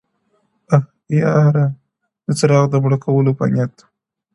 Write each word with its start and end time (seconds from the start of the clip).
ه 0.69 0.73
ياره 1.21 1.65
د 2.25 2.27
څراغ 2.39 2.65
د 2.71 2.75
مــړه 2.83 2.97
كولو 3.03 3.31
پــه 3.37 3.45
نـيت- 3.53 3.79